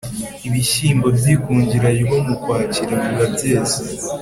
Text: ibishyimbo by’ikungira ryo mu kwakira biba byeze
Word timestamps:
ibishyimbo 0.47 1.07
by’ikungira 1.17 1.89
ryo 2.01 2.17
mu 2.25 2.35
kwakira 2.41 2.93
biba 3.03 3.25
byeze 3.33 3.79